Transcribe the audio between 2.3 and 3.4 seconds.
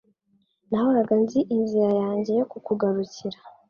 yo kukugarukira